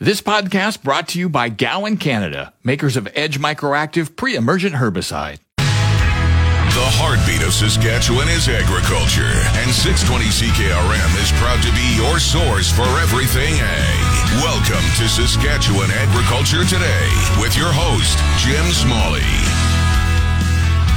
[0.00, 5.40] This podcast brought to you by Gowan Canada, makers of Edge Microactive pre-emergent herbicide.
[5.58, 12.70] The heartbeat of Saskatchewan is agriculture, and 620 CKRM is proud to be your source
[12.70, 13.98] for everything ag.
[14.38, 17.10] Welcome to Saskatchewan Agriculture Today
[17.42, 19.26] with your host, Jim Smalley.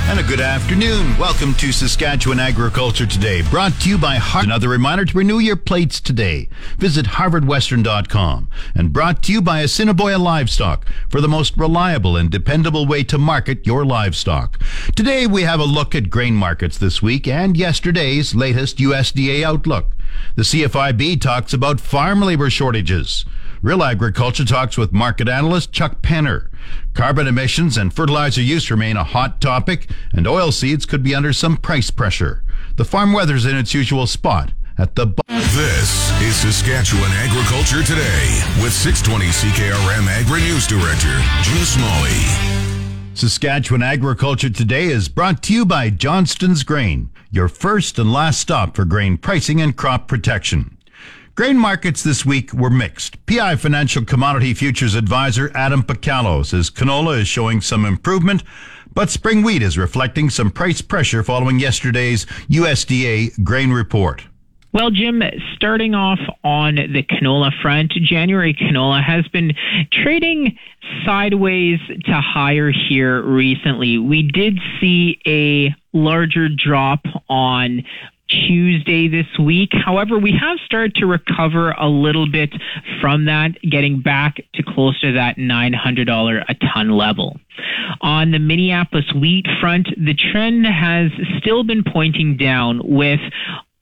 [0.09, 1.17] And a good afternoon.
[1.17, 4.49] Welcome to Saskatchewan Agriculture Today, brought to you by Harvard.
[4.49, 6.49] Another reminder to renew your plates today.
[6.77, 12.85] Visit harvardwestern.com and brought to you by Assiniboia Livestock for the most reliable and dependable
[12.85, 14.59] way to market your livestock.
[14.97, 19.91] Today we have a look at grain markets this week and yesterday's latest USDA outlook.
[20.35, 23.23] The CFIB talks about farm labor shortages.
[23.61, 26.47] Real Agriculture talks with market analyst Chuck Penner.
[26.95, 31.57] Carbon emissions and fertilizer use remain a hot topic, and oilseeds could be under some
[31.57, 32.43] price pressure.
[32.77, 35.05] The farm weather's in its usual spot at the.
[35.05, 42.17] Bu- This is Saskatchewan Agriculture Today with 620 CKRM Agri News Director, Jim Smalley.
[43.13, 48.75] Saskatchewan Agriculture Today is brought to you by Johnston's Grain, your first and last stop
[48.75, 50.77] for grain pricing and crop protection.
[51.41, 53.25] Grain markets this week were mixed.
[53.25, 58.43] PI Financial Commodity Futures Advisor Adam Picallo says canola is showing some improvement,
[58.93, 64.23] but spring wheat is reflecting some price pressure following yesterday's USDA grain report.
[64.71, 65.23] Well, Jim,
[65.55, 69.53] starting off on the canola front, January canola has been
[69.91, 70.59] trading
[71.03, 73.97] sideways to higher here recently.
[73.97, 77.83] We did see a larger drop on
[78.31, 79.71] Tuesday this week.
[79.73, 82.51] However, we have started to recover a little bit
[83.01, 87.39] from that, getting back to close to that $900 a ton level.
[88.01, 93.19] On the Minneapolis wheat front, the trend has still been pointing down with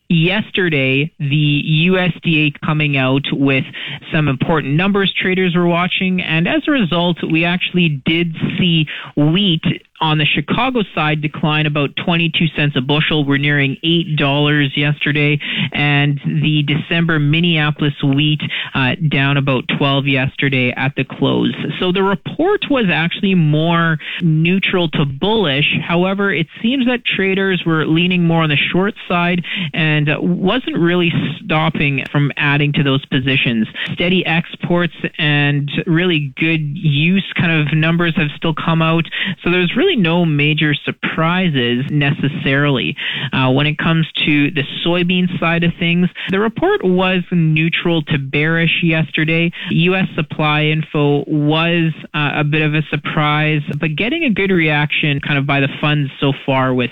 [0.09, 3.63] yesterday the USDA coming out with
[4.11, 9.61] some important numbers traders were watching and as a result we actually did see wheat
[10.01, 13.25] on the Chicago side decline about 22 cents a bushel.
[13.25, 15.39] We're nearing $8 yesterday.
[15.73, 18.41] And the December Minneapolis wheat
[18.73, 21.53] uh, down about 12 yesterday at the close.
[21.79, 25.77] So the report was actually more neutral to bullish.
[25.81, 29.43] However, it seems that traders were leaning more on the short side
[29.73, 31.11] and wasn't really
[31.43, 33.67] stopping from adding to those positions.
[33.93, 39.05] Steady exports and really good use kind of numbers have still come out.
[39.43, 42.95] So there's really no major surprises necessarily.
[43.33, 48.17] Uh, when it comes to the soybean side of things, the report was neutral to
[48.17, 49.51] bearish yesterday.
[49.69, 50.07] U.S.
[50.16, 55.38] supply info was uh, a bit of a surprise, but getting a good reaction kind
[55.38, 56.91] of by the funds so far with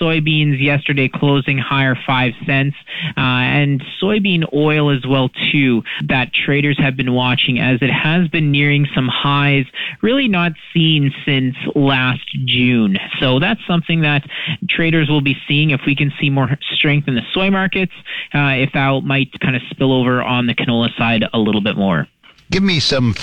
[0.00, 2.76] soybeans yesterday closing higher five cents
[3.16, 8.28] uh, and soybean oil as well too that traders have been watching as it has
[8.28, 9.64] been nearing some highs
[10.02, 12.98] really not seen since last June.
[13.20, 14.24] So that's something that
[14.68, 17.92] traders will be seeing if we can see more strength in the soy markets,
[18.34, 21.76] uh, if that might kind of spill over on the canola side a little bit
[21.76, 22.08] more.
[22.50, 23.14] Give me some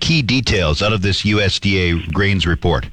[0.00, 2.88] key details out of this USDA grains report.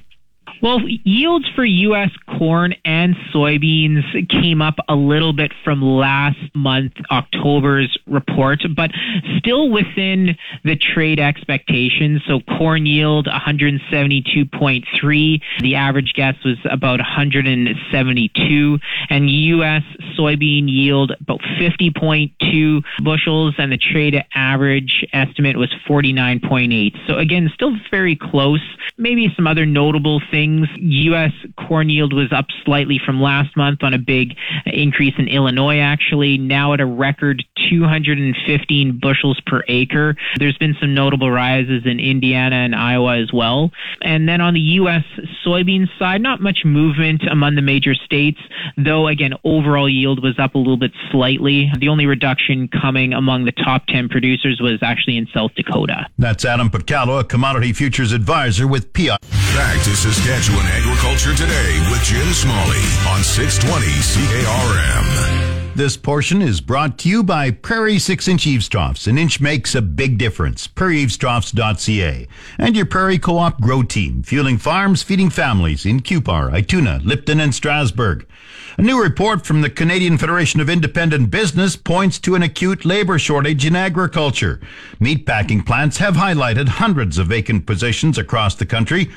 [0.63, 2.11] Well, yields for U.S.
[2.39, 8.91] corn and soybeans came up a little bit from last month, October's report, but
[9.37, 12.21] still within the trade expectations.
[12.25, 15.41] So corn yield 172.3.
[15.59, 18.79] The average guess was about 172.
[19.09, 19.83] And U.S.
[20.17, 27.05] soybean yield about 50.2 bushels, and the trade average estimate was 49.8.
[27.05, 28.61] So again, still very close.
[28.97, 30.67] Maybe some other notable things things.
[30.79, 31.31] U.S.
[31.57, 34.35] corn yield was up slightly from last month on a big
[34.65, 40.15] increase in Illinois, actually, now at a record 215 bushels per acre.
[40.37, 43.71] There's been some notable rises in Indiana and Iowa as well.
[44.01, 45.03] And then on the U.S.
[45.45, 48.39] soybean side, not much movement among the major states,
[48.77, 51.71] though, again, overall yield was up a little bit slightly.
[51.79, 56.07] The only reduction coming among the top 10 producers was actually in South Dakota.
[56.17, 59.17] That's Adam Picallo, a commodity futures advisor with PI.
[59.53, 65.75] Back to Saskatchewan Agriculture Today with Jim Smalley on 620 CKRM.
[65.75, 68.67] This portion is brought to you by Prairie 6 inch eaves
[69.05, 70.67] An inch makes a big difference.
[70.67, 72.27] PrairieEavesTroughs.ca.
[72.57, 77.39] And your Prairie Co op Grow Team, fueling farms, feeding families in Cupar, Ituna, Lipton,
[77.39, 78.25] and Strasbourg.
[78.75, 83.19] A new report from the Canadian Federation of Independent Business points to an acute labor
[83.19, 84.59] shortage in agriculture.
[84.99, 89.11] Meatpacking plants have highlighted hundreds of vacant positions across the country.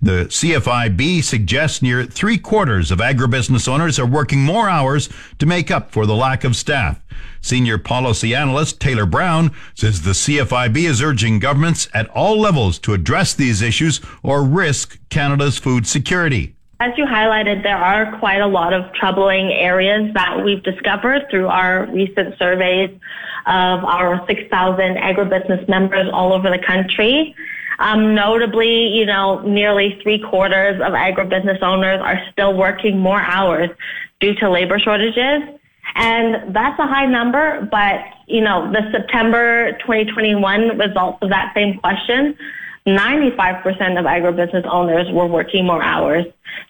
[0.00, 5.70] The CFIB suggests near three quarters of agribusiness owners are working more hours to make
[5.70, 6.98] up for the lack of staff.
[7.42, 12.94] Senior policy analyst Taylor Brown says the CFIB is urging governments at all levels to
[12.94, 16.56] address these issues or risk Canada's food security.
[16.80, 21.46] As you highlighted, there are quite a lot of troubling areas that we've discovered through
[21.46, 22.90] our recent surveys
[23.46, 27.36] of our 6,000 agribusiness members all over the country.
[27.78, 33.70] Um, notably, you know, nearly three quarters of agribusiness owners are still working more hours
[34.20, 35.42] due to labor shortages.
[35.94, 41.78] And that's a high number, but, you know, the September 2021 results of that same
[41.78, 42.36] question
[42.86, 46.26] 95% of agribusiness owners were working more hours.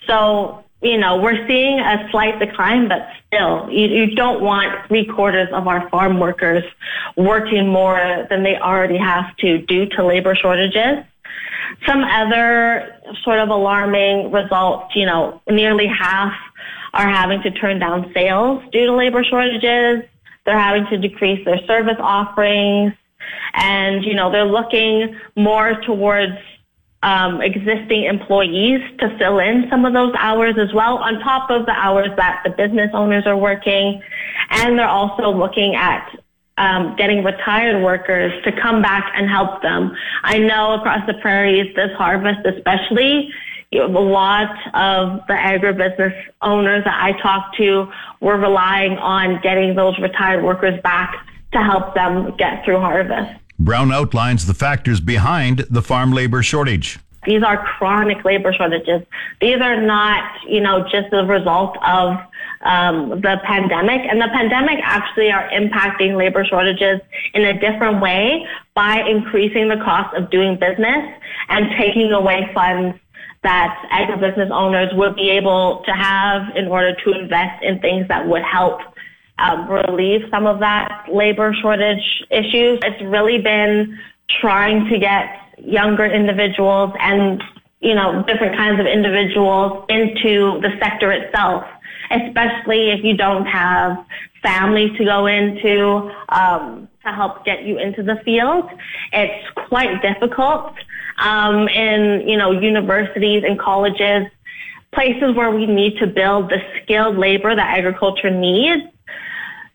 [0.06, 5.06] So, you know, we're seeing a slight decline, but still, you, you don't want three
[5.06, 6.64] quarters of our farm workers
[7.16, 11.04] working more than they already have to due to labor shortages.
[11.86, 16.34] Some other sort of alarming results, you know, nearly half
[16.94, 20.04] are having to turn down sales due to labor shortages.
[20.44, 22.92] They're having to decrease their service offerings.
[23.54, 26.38] And, you know, they're looking more towards
[27.02, 31.66] um, existing employees to fill in some of those hours as well, on top of
[31.66, 34.00] the hours that the business owners are working.
[34.50, 36.16] And they're also looking at
[36.58, 39.96] um, getting retired workers to come back and help them.
[40.22, 43.30] I know across the prairies this harvest especially,
[43.70, 47.90] you know, a lot of the agribusiness owners that I talked to
[48.20, 53.38] were relying on getting those retired workers back to help them get through harvest.
[53.58, 56.98] Brown outlines the factors behind the farm labor shortage.
[57.24, 59.02] These are chronic labor shortages.
[59.40, 62.16] These are not, you know, just the result of
[62.62, 64.00] um, the pandemic.
[64.08, 67.00] And the pandemic actually are impacting labor shortages
[67.34, 71.14] in a different way by increasing the cost of doing business
[71.48, 72.98] and taking away funds
[73.42, 78.26] that agribusiness owners would be able to have in order to invest in things that
[78.26, 78.80] would help
[79.42, 82.78] um, relieve some of that labor shortage issues.
[82.82, 83.98] It's really been
[84.40, 87.42] trying to get younger individuals and
[87.80, 91.64] you know different kinds of individuals into the sector itself,
[92.10, 94.04] especially if you don't have
[94.42, 98.70] families to go into um, to help get you into the field.
[99.12, 100.74] It's quite difficult
[101.18, 104.28] um, in you know universities and colleges,
[104.94, 108.84] places where we need to build the skilled labor that agriculture needs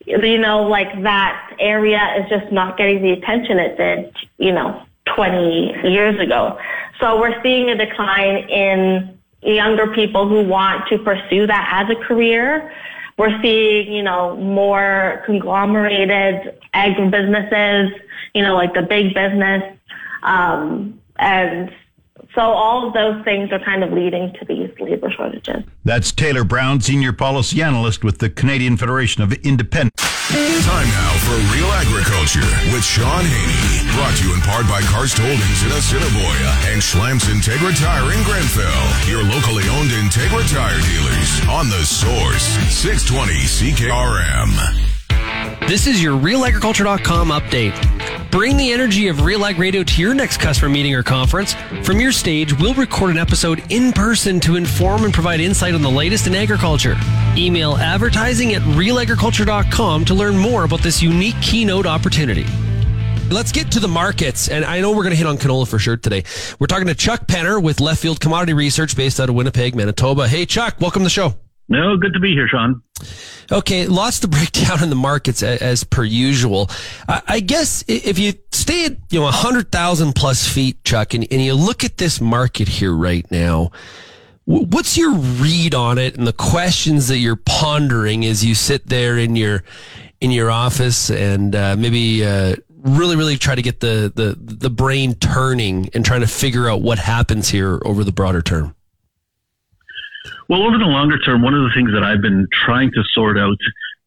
[0.07, 4.81] you know, like that area is just not getting the attention it did, you know,
[5.15, 6.57] 20 years ago.
[7.00, 12.00] So we're seeing a decline in younger people who want to pursue that as a
[12.07, 12.74] career.
[13.18, 17.92] We're seeing, you know, more conglomerated agribusinesses,
[18.33, 19.77] you know, like the big business,
[20.24, 21.74] um, and
[22.38, 25.63] so all of those things are kind of leading to these labor shortages.
[25.84, 29.98] That's Taylor Brown, Senior Policy Analyst with the Canadian Federation of Independent.
[29.98, 33.89] Time now for Real Agriculture with Shaun Haney.
[33.95, 38.21] Brought to you in part by Karst Holdings in Assiniboia and Schlamps Integra Tire in
[38.23, 38.85] Grenfell.
[39.09, 44.96] Your locally owned Integra Tire dealers on the source 620 CKRM.
[45.68, 48.31] This is your RealAgriculture.com update.
[48.31, 51.56] Bring the energy of Real Ag Radio to your next customer meeting or conference.
[51.83, 55.81] From your stage, we'll record an episode in person to inform and provide insight on
[55.81, 56.95] the latest in agriculture.
[57.36, 62.45] Email advertising at realagriculture.com to learn more about this unique keynote opportunity.
[63.30, 64.47] Let's get to the markets.
[64.47, 66.24] And I know we're going to hit on canola for sure today.
[66.59, 70.30] We're talking to Chuck Penner with Left Field Commodity Research based out of Winnipeg, Manitoba.
[70.30, 71.36] Hey, Chuck, welcome to the show.
[71.69, 72.81] No, good to be here, Shaun.
[73.52, 76.69] Okay, lots to break down in the markets as, per usual.
[77.07, 81.42] I, I, guess if you stay at you know 100,000 plus feet, Chuck, and, and
[81.42, 83.71] you look at this market here right now,
[84.45, 89.18] what's your read on it and the questions that you're pondering as you sit there
[89.18, 89.64] in your
[90.21, 94.69] in your office and uh, maybe uh, really really try to get the, the the
[94.69, 98.74] brain turning and trying to figure out what happens here over the broader term?
[100.49, 103.37] Well, over the longer term, one of the things that I've been trying to sort
[103.37, 103.57] out,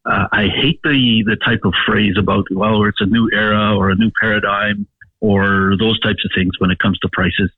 [0.06, 3.90] uh, I hate the the type of phrase about well, it's a new era or
[3.90, 4.86] a new paradigm
[5.20, 7.50] or those types of things when it comes to prices.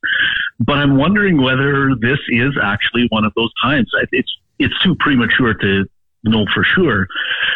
[0.59, 3.89] But I'm wondering whether this is actually one of those times.
[4.11, 5.85] It's it's too premature to
[6.23, 7.07] know for sure.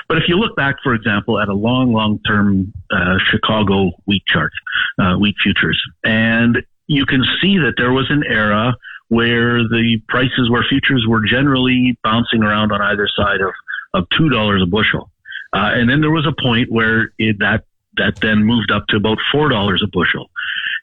[0.08, 4.24] But if you look back, for example, at a long, long term uh, Chicago wheat
[4.28, 4.52] chart,
[5.00, 8.76] uh, wheat futures, and you can see that there was an era
[9.10, 13.54] where the prices where futures were generally bouncing around on either side of,
[13.94, 15.10] of two dollars a bushel.
[15.54, 17.64] Uh, and then there was a point where it, that
[17.96, 20.30] that then moved up to about four dollars a bushel.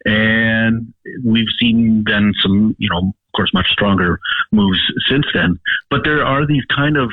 [0.04, 0.92] And
[1.24, 4.18] we've seen then some, you know, of course, much stronger
[4.52, 4.78] moves
[5.08, 5.58] since then.
[5.90, 7.10] But there are these kind of,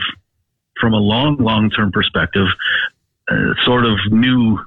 [0.79, 2.47] from a long, long term perspective,
[3.29, 4.59] uh, sort of new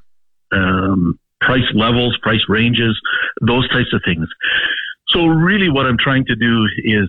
[0.53, 2.99] um, price levels, price ranges,
[3.41, 4.29] those types of things.
[5.15, 7.09] So really, what I'm trying to do is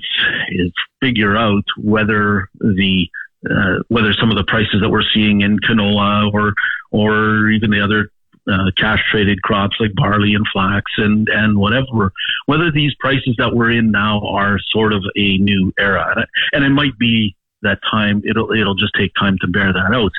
[0.49, 0.71] is
[1.01, 3.09] figure out whether the
[3.49, 6.53] uh, whether some of the prices that we're seeing in canola or
[6.91, 8.09] or even the other
[8.51, 12.11] uh, cash traded crops like barley and flax and and whatever,
[12.45, 16.69] whether these prices that we're in now are sort of a new era, and it
[16.69, 18.21] might be that time.
[18.23, 20.11] It'll it'll just take time to bear that out.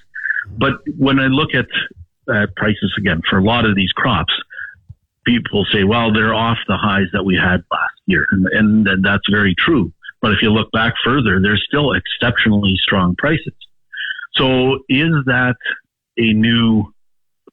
[0.59, 1.67] But when I look at
[2.33, 4.33] uh, prices again for a lot of these crops,
[5.27, 8.27] people say, well, they're off the highs that we had last year.
[8.31, 9.93] And, and, that's very true.
[10.23, 13.53] But if you look back further, there's still exceptionally strong prices.
[14.35, 15.57] So is that
[16.17, 16.93] a new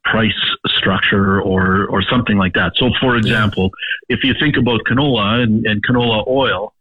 [0.06, 0.32] price
[0.68, 2.74] structure or, or something like that?
[2.76, 3.72] So for example,
[4.10, 6.74] if you think about canola and, and canola oil,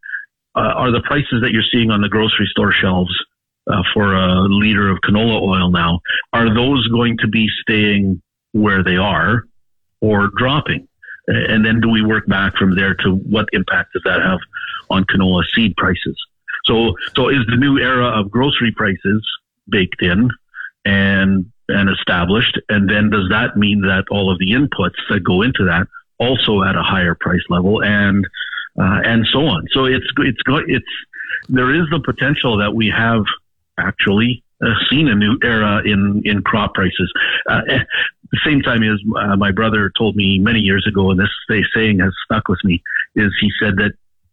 [0.54, 3.14] uh, are the prices that you're seeing on the grocery store shelves
[3.66, 6.00] uh, for a liter of canola oil now,
[6.32, 8.20] are those going to be staying
[8.52, 9.44] where they are
[10.02, 10.86] or dropping?
[11.28, 14.40] And then do we work back from there to what impact does that have
[14.90, 16.16] on canola seed prices?
[16.64, 19.24] So, so is the new era of grocery prices
[19.68, 20.28] baked in
[20.84, 22.60] and, and established?
[22.68, 25.86] And then does that mean that all of the inputs that go into that
[26.18, 28.24] also at a higher price level and,
[28.78, 29.66] uh, and so on?
[29.72, 30.84] So it's, it's, it's,
[31.48, 33.24] there is the potential that we have
[33.78, 34.41] actually
[34.90, 37.12] seen a new era in, in crop prices.
[37.48, 37.86] Uh, at
[38.30, 41.28] the same time as uh, my brother told me many years ago, and this
[41.74, 42.82] saying has stuck with me,
[43.14, 43.92] is he said that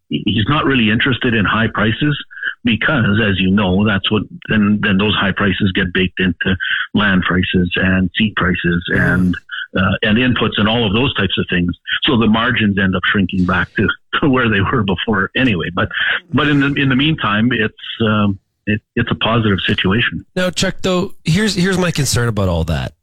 [0.09, 2.17] he's not really interested in high prices
[2.63, 6.55] because, as you know, that's what then then those high prices get baked into
[6.93, 9.35] land prices and seed prices and
[9.77, 11.71] uh, and inputs and all of those types of things.
[12.03, 13.87] So the margins end up shrinking back to,
[14.21, 15.69] to where they were before anyway.
[15.73, 15.89] But
[16.33, 20.25] but in the in the meantime, it's um, it, it's a positive situation.
[20.35, 22.93] Now, Chuck, though, here's here's my concern about all that.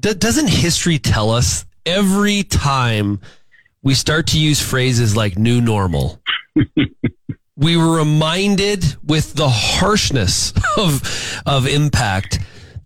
[0.00, 3.20] D- doesn't history tell us every time
[3.82, 6.20] we start to use phrases like "new normal"?
[7.56, 12.38] we were reminded with the harshness of of impact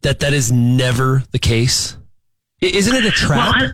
[0.02, 1.96] that that is never the case.
[2.60, 3.54] Isn't it a trap?
[3.56, 3.72] Well,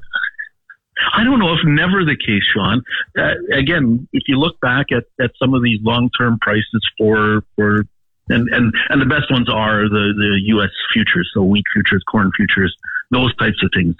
[1.14, 2.82] I, I, don't know if never the case, Shaun.
[3.18, 7.42] Uh, again, if you look back at, at some of these long term prices for
[7.54, 7.84] for
[8.28, 10.70] and and and the best ones are the the U.S.
[10.92, 12.74] futures, so wheat futures, corn futures,
[13.10, 13.96] those types of things.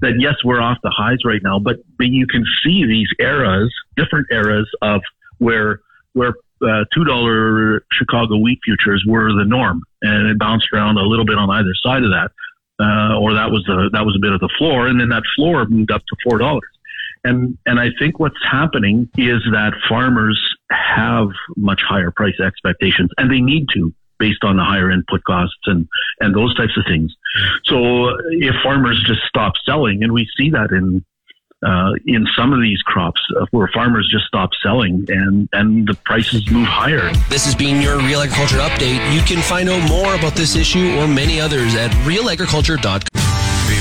[0.00, 3.72] That yes, we're off the highs right now, but but you can see these eras,
[3.96, 5.02] different eras of
[5.38, 5.80] where
[6.12, 11.02] where uh, two dollar Chicago wheat futures were the norm, and it bounced around a
[11.02, 12.30] little bit on either side of that,
[12.80, 15.24] uh, or that was the that was a bit of the floor, and then that
[15.34, 16.68] floor moved up to four dollars.
[17.24, 23.30] And and I think what's happening is that farmers have much higher price expectations, and
[23.30, 25.88] they need to based on the higher input costs and
[26.20, 27.14] and those types of things.
[27.64, 31.04] So if farmers just stop selling, and we see that in
[31.64, 35.94] uh, in some of these crops uh, where farmers just stop selling and, and the
[36.04, 37.12] prices move higher.
[37.28, 39.14] This has been your Real Agriculture Update.
[39.14, 43.31] You can find out more about this issue or many others at realagriculture.com.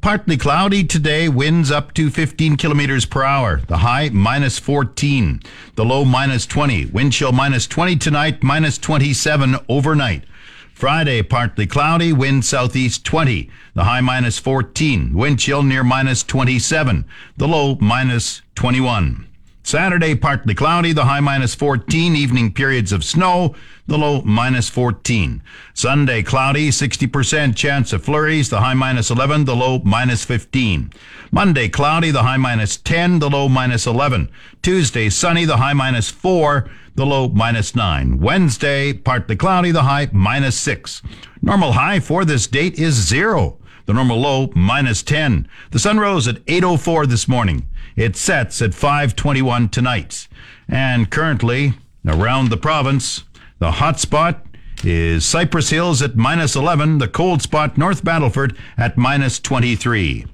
[0.00, 3.60] Partly cloudy today, winds up to 15 kilometers per hour.
[3.68, 5.42] The high minus 14.
[5.74, 6.86] The low minus 20.
[6.86, 10.24] Wind chill minus 20 tonight, minus 27 overnight.
[10.72, 13.50] Friday, partly cloudy, wind southeast 20.
[13.74, 15.12] The high minus 14.
[15.12, 17.04] Wind chill near minus 27.
[17.36, 19.26] The low minus 21.
[19.62, 23.54] Saturday, partly cloudy, the high minus 14, evening periods of snow,
[23.90, 25.42] the low minus 14.
[25.74, 30.92] Sunday, cloudy, 60% chance of flurries, the high minus 11, the low minus 15.
[31.32, 34.30] Monday, cloudy, the high minus 10, the low minus 11.
[34.62, 38.20] Tuesday, sunny, the high minus 4, the low minus 9.
[38.20, 41.02] Wednesday, partly cloudy, the high minus 6.
[41.42, 43.58] Normal high for this date is 0.
[43.86, 45.48] The normal low minus 10.
[45.72, 47.66] The sun rose at 8:04 this morning.
[47.96, 50.28] It sets at 5:21 tonight.
[50.68, 51.74] And currently
[52.06, 53.24] around the province,
[53.60, 54.44] the hot spot
[54.82, 60.24] is Cypress Hills at minus 11, the cold spot North Battleford at minus 23.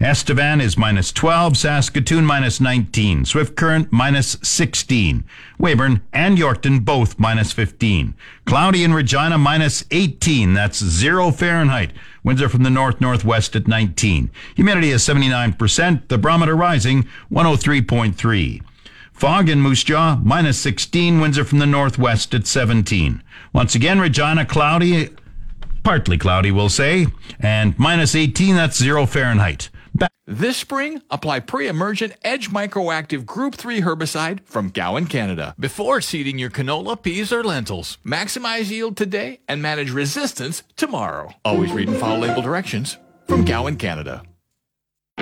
[0.00, 5.24] Estevan is minus 12, Saskatoon minus 19, Swift Current minus 16,
[5.58, 8.14] Weyburn and Yorkton both minus 15,
[8.46, 11.92] Cloudy in Regina minus 18, that's zero Fahrenheit.
[12.24, 14.30] Winds are from the north northwest at 19.
[14.56, 18.62] Humidity is 79%, the barometer rising 103.3.
[19.20, 21.20] Fog in Moose Jaw, minus 16.
[21.20, 23.22] Winds are from the northwest at 17.
[23.52, 25.10] Once again, Regina, cloudy,
[25.82, 27.06] partly cloudy, we'll say,
[27.38, 29.68] and minus 18, that's zero Fahrenheit.
[29.94, 36.38] Back- This spring, apply pre-emergent Edge Microactive Group 3 herbicide from Gowan, Canada, before seeding
[36.38, 37.98] your canola, peas, or lentils.
[38.06, 41.34] Maximize yield today and manage resistance tomorrow.
[41.44, 42.96] Always read and follow label directions
[43.28, 44.22] from Gowan, Canada.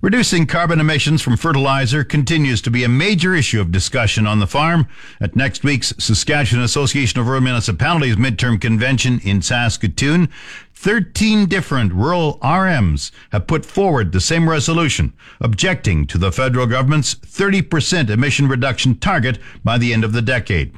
[0.00, 4.46] Reducing carbon emissions from fertilizer continues to be a major issue of discussion on the
[4.46, 4.86] farm.
[5.20, 10.28] At next week's Saskatchewan Association of Rural Municipalities midterm convention in Saskatoon,
[10.74, 17.14] 13 different rural RMs have put forward the same resolution, objecting to the federal government's
[17.14, 20.74] 30% emission reduction target by the end of the decade.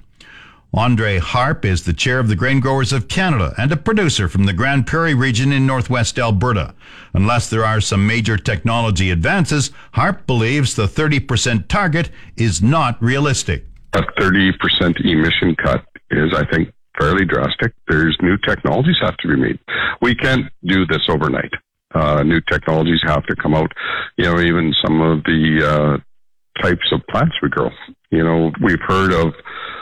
[0.74, 4.44] Andre Harpe is the chair of the Grain Growers of Canada and a producer from
[4.44, 6.74] the Grande Prairie region in northwest Alberta.
[7.14, 13.64] Unless there are some major technology advances, Harpe believes the 30% target is not realistic.
[13.94, 17.72] A 30% emission cut is, I think, fairly drastic.
[17.88, 19.58] There's new technologies have to be made.
[20.02, 21.52] We can't do this overnight.
[21.94, 23.72] Uh, new technologies have to come out.
[24.18, 25.98] You know, even some of the uh,
[26.62, 27.70] types of plants we grow.
[28.10, 29.34] You know, we've heard of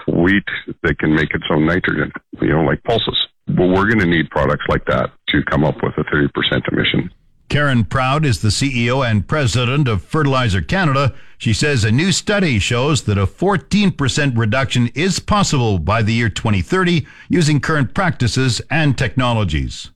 [0.07, 0.45] wheat
[0.83, 3.19] that can make its own nitrogen, you know, like pulses.
[3.49, 6.29] Well, we're going to need products like that to come up with a 30%
[6.73, 7.11] emission.
[7.49, 11.15] Karen Proud is the CEO and president of Fertilizer Canada.
[11.39, 16.29] She says a new study shows that a 14% reduction is possible by the year
[16.29, 19.91] 2030 using current practices and technologies.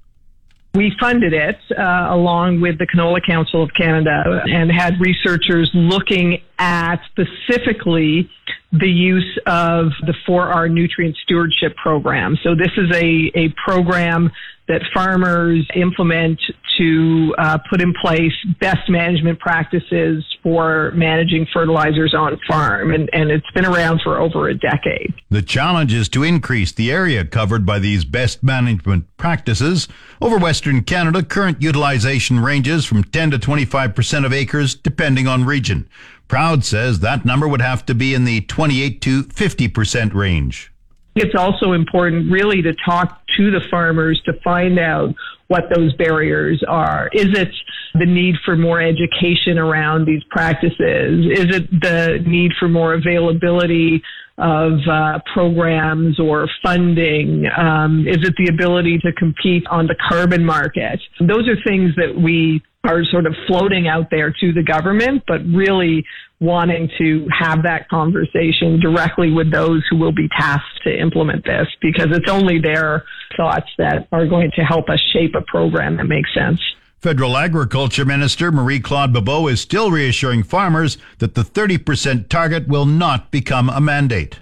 [0.74, 6.40] We funded it uh, along with the Canola Council of Canada and had researchers looking
[6.58, 8.28] at specifically
[8.72, 12.36] the use of the 4R nutrient stewardship program.
[12.42, 14.30] So this is a, a program
[14.68, 16.38] that farmers implement
[16.76, 22.92] to uh, put in place best management practices for managing fertilizers on farm.
[22.92, 25.14] And, and it's been around for over a decade.
[25.30, 29.88] The challenge is to increase the area covered by these best management practices.
[30.20, 35.88] Over Western Canada, current utilization ranges from 10 to 25% of acres, depending on region.
[36.28, 40.72] Proud says that number would have to be in the 28 to 50% range.
[41.14, 45.14] It's also important really to talk to the farmers to find out
[45.48, 47.08] what those barriers are.
[47.12, 47.48] Is it
[47.94, 51.26] the need for more education around these practices?
[51.32, 54.02] Is it the need for more availability
[54.36, 57.46] of uh, programs or funding?
[57.56, 61.00] Um, is it the ability to compete on the carbon market?
[61.18, 65.40] Those are things that we are sort of floating out there to the government, but
[65.44, 66.04] really
[66.40, 71.66] wanting to have that conversation directly with those who will be tasked to implement this
[71.82, 73.04] because it's only their
[73.36, 76.60] thoughts that are going to help us shape a program that makes sense.
[77.00, 82.86] Federal Agriculture Minister Marie Claude Bibeau is still reassuring farmers that the 30% target will
[82.86, 84.38] not become a mandate.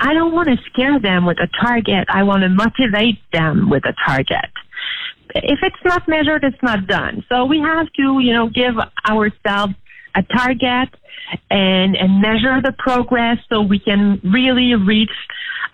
[0.00, 2.06] I don't want to scare them with a target.
[2.08, 4.50] I want to motivate them with a target.
[5.34, 7.24] If it's not measured, it's not done.
[7.28, 8.74] So we have to, you know, give
[9.08, 9.74] ourselves
[10.14, 10.90] a target
[11.50, 15.10] and, and measure the progress so we can really reach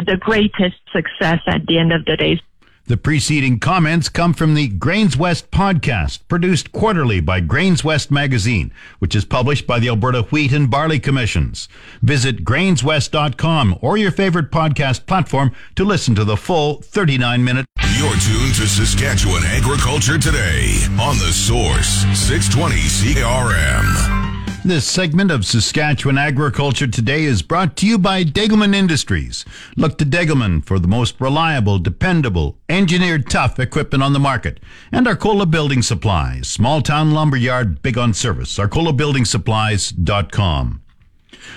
[0.07, 2.41] the greatest success at the end of the day.
[2.89, 8.73] The preceding comments come from the Grains West podcast, produced quarterly by Grains West magazine,
[8.99, 11.69] which is published by the Alberta Wheat and Barley Commissions.
[12.01, 17.67] Visit grainswest.com or your favorite podcast platform to listen to the full 39 minute.
[17.99, 24.18] You're tuned to Saskatchewan Agriculture Today on the Source 620 CRM.
[24.65, 29.45] This segment of Saskatchewan Agriculture Today is brought to you by Degelman Industries.
[29.77, 34.59] Look to Degelman for the most reliable, dependable, engineered tough equipment on the market.
[34.91, 38.59] And Arcola Building Supplies, small town lumberyard, big on service.
[38.59, 40.83] ArcolaBuildingSupplies.com.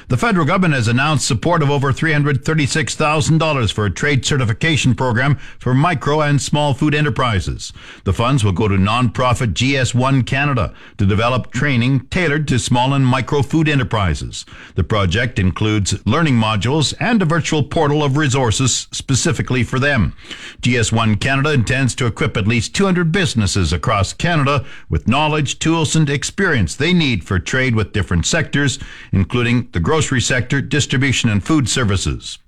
[0.08, 5.74] The federal government has announced support of over $336,000 for a trade certification program for
[5.74, 7.74] micro and small food enterprises.
[8.04, 13.06] The funds will go to nonprofit GS1 Canada to develop training tailored to small and
[13.06, 14.46] micro food enterprises.
[14.76, 20.16] The project includes learning modules and a virtual portal of resources specifically for them.
[20.62, 26.10] GS1 Canada intends to equip at least 200 businesses across Canada with knowledge, tools, and
[26.10, 28.80] experience they need for trade with different sectors,
[29.12, 32.40] including the grocery sector, distribution, and food services.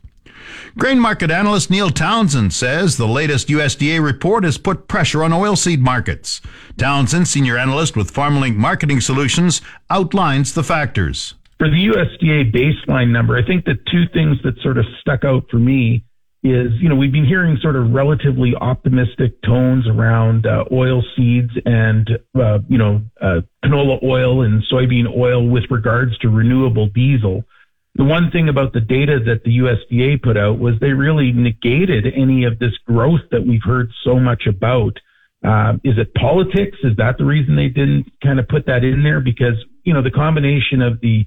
[0.78, 5.80] Grain market analyst Neil Townsend says the latest USDA report has put pressure on oilseed
[5.80, 6.42] markets.
[6.78, 11.36] Townsend, senior analyst with FarmLink Marketing Solutions, outlines the factors.
[11.60, 15.46] For the USDA baseline number, I think the two things that sort of stuck out
[15.50, 16.04] for me
[16.44, 21.52] is, you know, we've been hearing sort of relatively optimistic tones around uh, oil seeds
[21.66, 27.46] and, uh, you know, uh, canola oil and soybean oil with regards to renewable diesel.
[27.96, 32.08] The one thing about the data that the USDA put out was they really negated
[32.14, 34.98] any of this growth that we've heard so much about.
[35.46, 36.78] Uh, is it politics?
[36.84, 39.22] Is that the reason they didn't kind of put that in there?
[39.22, 41.26] Because, you know, the combination of the,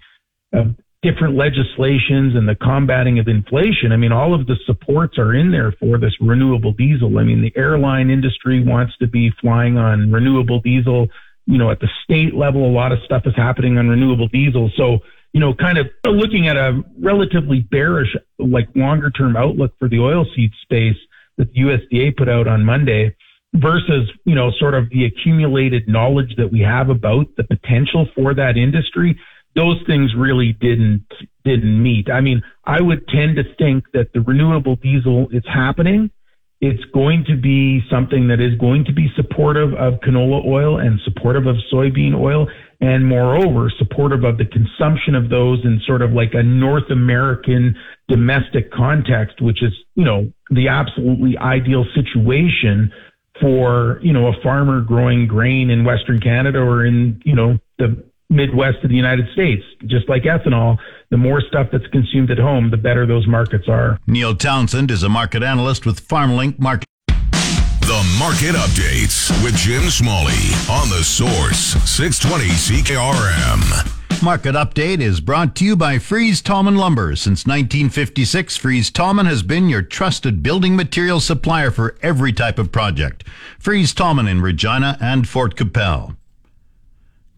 [0.52, 0.74] of
[1.06, 3.92] different legislations and the combating of inflation.
[3.92, 7.18] I mean, all of the supports are in there for this renewable diesel.
[7.18, 11.06] I mean, the airline industry wants to be flying on renewable diesel.
[11.46, 14.68] You know, at the state level, a lot of stuff is happening on renewable diesel.
[14.76, 14.98] So,
[15.32, 18.08] you know, kind of looking at a relatively bearish,
[18.40, 20.96] like longer term outlook for the oilseed space
[21.38, 23.14] that the USDA put out on Monday
[23.54, 28.34] versus, you know, sort of the accumulated knowledge that we have about the potential for
[28.34, 29.16] that industry
[29.56, 31.06] those things really didn't
[31.44, 32.10] didn't meet.
[32.10, 36.10] I mean, I would tend to think that the renewable diesel is happening.
[36.60, 41.00] It's going to be something that is going to be supportive of canola oil and
[41.04, 42.48] supportive of soybean oil,
[42.80, 47.76] and moreover, supportive of the consumption of those in sort of like a North American
[48.08, 52.92] domestic context, which is, you know, the absolutely ideal situation
[53.40, 58.02] for, you know, a farmer growing grain in Western Canada or in, you know, the
[58.28, 59.62] Midwest of the United States.
[59.86, 60.78] Just like ethanol,
[61.10, 63.98] the more stuff that's consumed at home, the better those markets are.
[64.06, 66.86] Neil Townsend is a market analyst with FarmLink Market.
[67.06, 70.32] The Market Updates with Jim Smalley
[70.68, 73.92] on the Source 620 CKRM.
[74.22, 77.14] Market Update is brought to you by Fries Tallman Lumber.
[77.14, 82.72] Since 1956, Fries Tallman has been your trusted building material supplier for every type of
[82.72, 83.24] project.
[83.58, 86.15] Fries Tallman in Regina and Fort Qu'Appelle.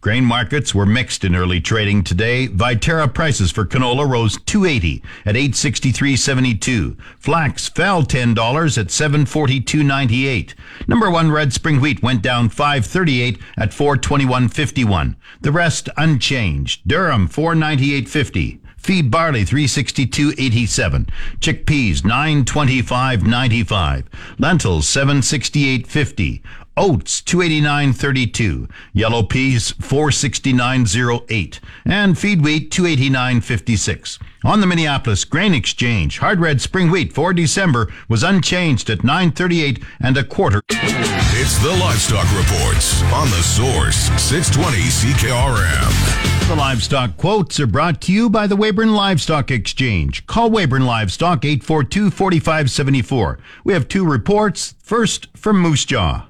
[0.00, 2.46] Grain markets were mixed in early trading today.
[2.46, 6.96] Viterra prices for canola rose 280 at 863.72.
[7.18, 10.54] Flax fell $10 at 742.98.
[10.86, 15.16] Number 1 red spring wheat went down 538 at 421.51.
[15.40, 16.86] The rest unchanged.
[16.86, 18.60] Durum 498.50.
[18.76, 21.08] Feed barley 362.87.
[21.40, 24.04] Chickpeas 925.95.
[24.38, 26.40] Lentils 768.50.
[26.78, 34.20] Oats 289.32, yellow peas 469.08, and feed wheat 289.56.
[34.44, 39.84] On the Minneapolis Grain Exchange, hard red spring wheat for December was unchanged at 9.38
[40.00, 40.62] and a quarter.
[40.70, 46.46] It's the livestock reports on the Source 620 CKRM.
[46.48, 50.24] The livestock quotes are brought to you by the Weyburn Livestock Exchange.
[50.28, 53.38] Call Weyburn Livestock 842-4574.
[53.64, 54.76] We have two reports.
[54.78, 56.27] First from Moose Jaw.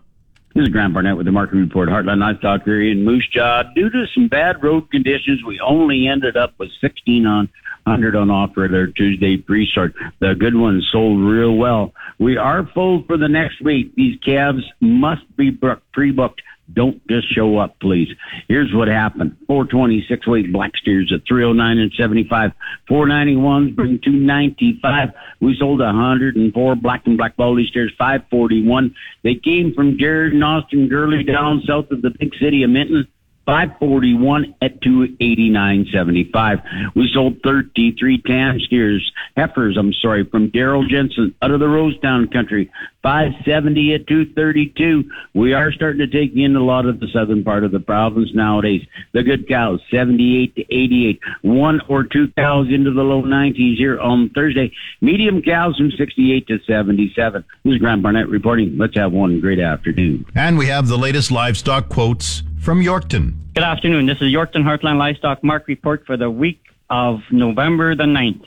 [0.59, 1.89] This is Grant Barnett with the Market Report.
[1.89, 3.63] Heartland Livestock area in Moose Jaw.
[3.77, 7.49] Due to some bad road conditions, we only ended up with 16 on
[7.85, 9.95] 100 on offer at our Tuesday pre-start.
[10.19, 11.95] The good ones sold real well.
[12.19, 13.95] We are full for the next week.
[13.95, 15.57] These calves must be
[15.93, 18.09] pre-booked don't just show up, please.
[18.49, 19.37] Here's what happened.
[19.47, 22.53] 426 weight black steers at 309 and 75.
[22.91, 25.09] 491s bring 295.
[25.41, 28.95] We sold 104 black and black baldy steers, 541.
[29.23, 33.09] They came from Jared and Austin Gurley down south of the big city of Minton.
[33.49, 36.95] 541 at 289.75.
[36.95, 42.31] We sold 33 tan steers, heifers, I'm sorry, from Daryl Jensen out of the Rosetown
[42.31, 42.71] country.
[43.03, 45.11] 570 at 232.
[45.33, 48.29] We are starting to take in a lot of the southern part of the province
[48.35, 48.83] nowadays.
[49.13, 51.21] The good cows, 78 to 88.
[51.41, 54.71] One or two cows into the low 90s here on Thursday.
[55.01, 57.43] Medium cows from 68 to 77.
[57.65, 58.77] This is Grant Barnett reporting.
[58.77, 60.27] Let's have one great afternoon.
[60.35, 63.35] And we have the latest livestock quotes from Yorkton.
[63.55, 64.07] Good afternoon.
[64.07, 68.45] This is Yorkton Heartland Livestock Mark report for the week of November the 9th.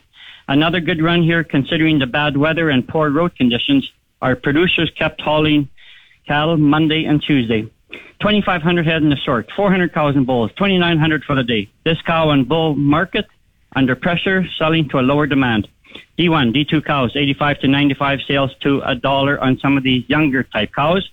[0.48, 3.90] Another good run here considering the bad weather and poor road conditions.
[4.22, 5.70] Our producers kept hauling
[6.28, 7.64] cattle Monday and Tuesday.
[8.22, 11.70] 2,500 head in the sort, 400 cows and bulls, 2,900 for the day.
[11.84, 13.26] This cow and bull market
[13.76, 15.68] under pressure, selling to a lower demand.
[16.20, 20.44] D1, D2 cows, 85 to 95 sales to a dollar on some of these younger
[20.44, 21.10] type cows.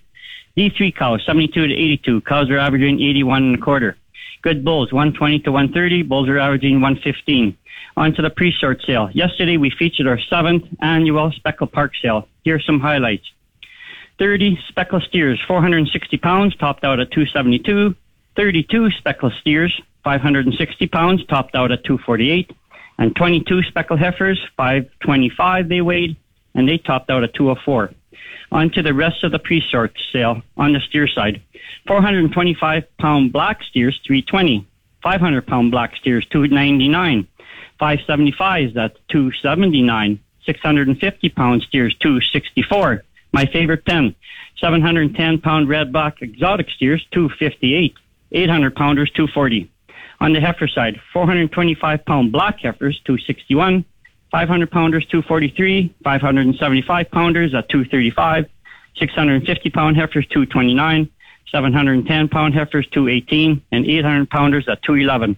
[0.59, 2.21] D3 cows, 72 to 82.
[2.23, 3.97] Cows are averaging 81 and a quarter.
[4.43, 6.03] Good bulls, 120 to 130.
[6.03, 7.57] Bulls are averaging 115.
[7.97, 9.09] On to the pre-sort sale.
[9.13, 12.27] Yesterday we featured our seventh annual Speckle Park sale.
[12.43, 13.25] Here's some highlights.
[14.19, 17.95] 30 Speckle steers, 460 pounds, topped out at 272.
[18.35, 22.51] 32 Speckle steers, 560 pounds, topped out at 248.
[22.99, 26.17] And 22 Speckle heifers, 525 they weighed,
[26.57, 27.93] and they topped out at 204
[28.51, 31.43] onto the rest of the pre-sort sale on the steer side.
[31.87, 34.67] 425 pound black steers, 320.
[35.03, 37.27] 500 pound black steers, 299.
[37.81, 40.19] 575s at 279.
[40.45, 43.05] 650 pound steers, 264.
[43.33, 44.15] My favorite pen.
[44.61, 47.95] 710 pound red buck exotic steers, 258.
[48.33, 49.71] 800 pounders, 240.
[50.21, 53.85] On the heifer side, 425 pound black heifers, 261.
[54.31, 58.47] 500 pounders 243, 575 pounders at 235,
[58.97, 61.09] 650 pound heifers 229,
[61.51, 65.37] 710 pound heifers 218, and 800 pounders at 211.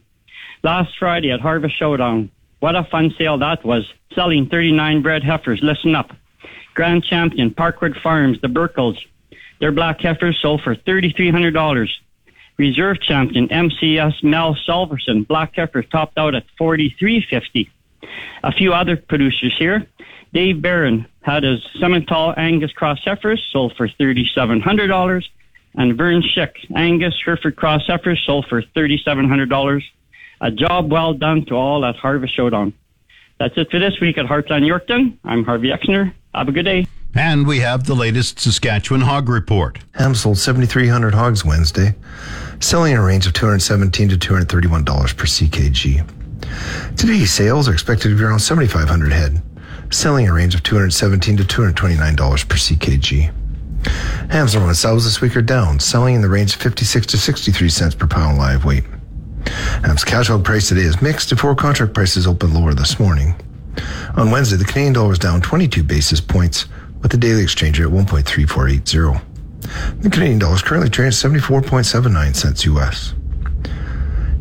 [0.62, 5.60] Last Friday at Harvest Showdown, what a fun sale that was, selling 39 bred heifers.
[5.62, 6.10] Listen up.
[6.74, 8.98] Grand Champion, Parkwood Farms, the Burkles.
[9.60, 11.88] Their black heifers sold for $3,300.
[12.56, 17.70] Reserve Champion, MCS Mel Solverson, black heifers topped out at 4350
[18.42, 19.86] a few other producers here.
[20.32, 25.24] Dave Barron had his Simmental Angus Cross heifers sold for $3,700,
[25.74, 29.82] and Vern Schick Angus Hereford Cross heifers sold for $3,700.
[30.40, 32.72] A job well done to all at Harvest Showdown.
[33.38, 35.18] That's it for this week at Heartland Yorkton.
[35.24, 36.12] I'm Harvey Exner.
[36.34, 36.86] Have a good day.
[37.14, 39.80] And we have the latest Saskatchewan hog report.
[39.94, 41.94] Ham sold 7,300 hogs Wednesday,
[42.60, 46.19] selling in a range of 217 to $231 per CKG.
[46.96, 49.42] Today's sales are expected to be around 7,500 head,
[49.90, 53.32] selling a range of $217 to $229 per CKG.
[54.30, 57.68] Hams on sows this week are down, selling in the range of 56 to 63
[57.68, 58.84] cents per pound live weight.
[59.84, 63.34] Ham's cash hog price today is mixed before contract prices opened lower this morning.
[64.16, 66.66] On Wednesday, the Canadian dollar was down 22 basis points,
[67.00, 69.22] with the daily exchange rate at 1.3480.
[70.02, 73.14] The Canadian dollar is currently trading at 74.79 cents US.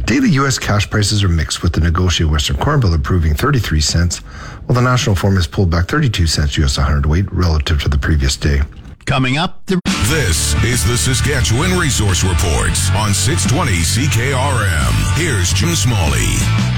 [0.10, 0.58] Daily U.S.
[0.58, 4.18] cash prices are mixed, with the negotiated Western Corn Belt improving 33 cents,
[4.66, 6.80] while the national form has pulled back 32 cents U.S.
[6.80, 8.62] 100 weight relative to the previous day.
[9.06, 15.14] Coming up, the- this is the Saskatchewan Resource Report on 620 CKRM.
[15.16, 16.26] Here's Jim Smalley.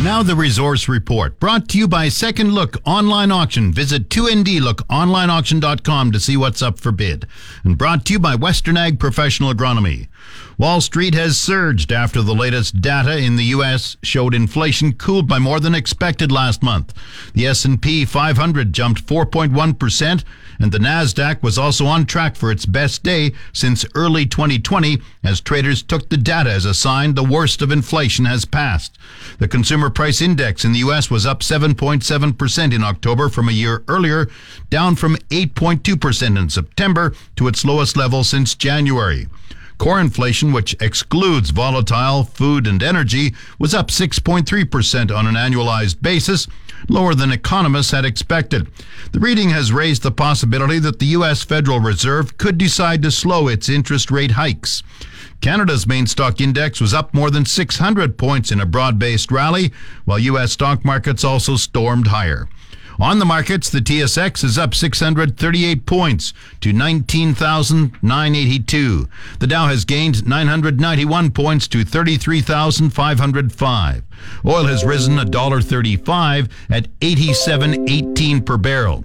[0.03, 3.71] Now the Resource Report, brought to you by Second Look Online Auction.
[3.71, 7.25] Visit 2ndlookonlineauction.com to see what's up for bid.
[7.63, 10.09] And brought to you by Western Ag Professional Agronomy.
[10.57, 15.39] Wall Street has surged after the latest data in the US showed inflation cooled by
[15.39, 16.93] more than expected last month.
[17.33, 20.23] The S&P 500 jumped 4.1%
[20.59, 25.41] and the Nasdaq was also on track for its best day since early 2020 as
[25.41, 28.97] traders took the data as a sign the worst of inflation has passed.
[29.39, 33.83] The consumer price index in the US was up 7.7% in October from a year
[33.87, 34.29] earlier,
[34.69, 39.27] down from 8.2% in September to its lowest level since January.
[39.81, 46.47] Core inflation, which excludes volatile food and energy, was up 6.3% on an annualized basis,
[46.87, 48.67] lower than economists had expected.
[49.11, 51.41] The reading has raised the possibility that the U.S.
[51.41, 54.83] Federal Reserve could decide to slow its interest rate hikes.
[55.41, 59.71] Canada's main stock index was up more than 600 points in a broad based rally,
[60.05, 60.51] while U.S.
[60.51, 62.47] stock markets also stormed higher.
[63.01, 69.09] On the markets, the TSX is up 638 points to 19,982.
[69.39, 74.03] The Dow has gained 991 points to 33,505.
[74.45, 79.03] Oil has risen $1.35 at 87.18 per barrel.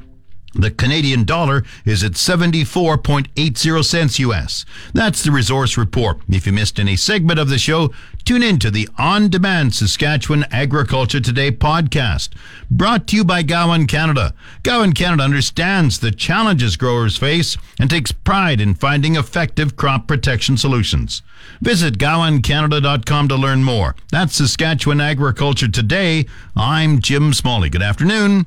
[0.59, 4.65] The Canadian dollar is at 74.80 cents US.
[4.95, 6.21] That's the resource report.
[6.31, 7.93] If you missed any segment of the show,
[8.25, 12.31] tune in to the On Demand Saskatchewan Agriculture Today podcast,
[12.71, 14.33] brought to you by Gowan Canada.
[14.63, 20.57] Gowan Canada understands the challenges growers face and takes pride in finding effective crop protection
[20.57, 21.21] solutions.
[21.61, 23.95] Visit gowancanada.com to learn more.
[24.11, 26.27] That's Saskatchewan Agriculture Today.
[26.55, 27.71] I'm Jim Smalley.
[27.71, 28.47] Good afternoon.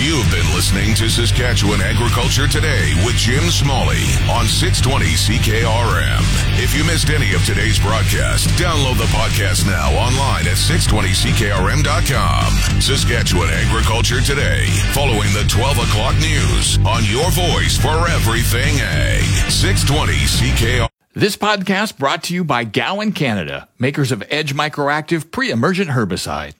[0.00, 3.98] You've been listening to Saskatchewan Agriculture Today with Jim Smalley
[4.30, 6.22] on 620 CKRM.
[6.62, 12.80] If you missed any of today's broadcast, download the podcast now online at 620CKRM.com.
[12.80, 19.24] Saskatchewan Agriculture Today, following the 12 o'clock news on your voice for everything ag.
[19.50, 20.97] 620 CKRM.
[21.14, 26.52] This podcast brought to you by Gowan Canada, makers of Edge Microactive pre-emergent herbicide.